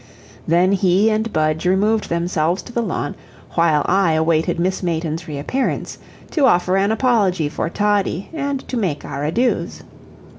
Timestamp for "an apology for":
6.75-7.69